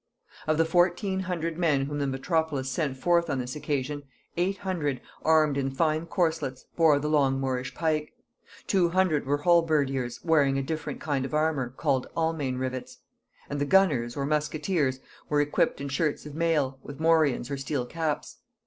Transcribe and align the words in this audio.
Of 0.47 0.57
the 0.57 0.65
fourteen 0.65 1.19
hundred 1.19 1.59
men 1.59 1.85
whom 1.85 1.99
the 1.99 2.07
metropolis 2.07 2.67
sent 2.71 2.97
forth 2.97 3.29
on 3.29 3.37
this 3.37 3.55
occasion, 3.55 4.01
eight 4.35 4.57
hundred, 4.57 4.99
armed 5.21 5.59
in 5.59 5.69
fine 5.69 6.07
corselets, 6.07 6.65
bore 6.75 6.97
the 6.97 7.07
long 7.07 7.39
Moorish 7.39 7.75
pike; 7.75 8.11
two 8.65 8.89
hundred 8.89 9.27
were 9.27 9.43
halberdiers 9.43 10.19
wearing 10.25 10.57
a 10.57 10.63
different 10.63 11.01
kind 11.01 11.23
of 11.23 11.35
armour, 11.35 11.69
called 11.69 12.07
Almain 12.17 12.57
rivets; 12.57 12.97
and 13.47 13.61
the 13.61 13.63
gunners, 13.65 14.17
or 14.17 14.25
musketeers, 14.25 15.01
were 15.29 15.39
equipped 15.39 15.79
in 15.79 15.87
shirts 15.87 16.25
of 16.25 16.33
mail, 16.33 16.79
with 16.81 16.99
morions 16.99 17.51
or 17.51 17.57
steel 17.57 17.85
caps. 17.85 18.37